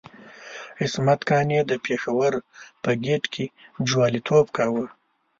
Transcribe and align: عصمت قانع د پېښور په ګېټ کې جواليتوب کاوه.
عصمت 0.81 1.19
قانع 1.29 1.61
د 1.67 1.71
پېښور 1.85 2.33
په 2.83 2.91
ګېټ 3.05 3.23
کې 3.33 3.45
جواليتوب 3.87 4.45
کاوه. 4.57 4.85